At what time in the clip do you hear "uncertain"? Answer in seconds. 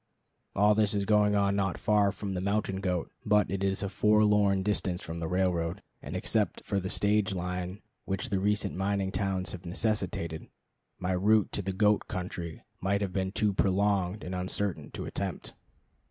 14.33-14.89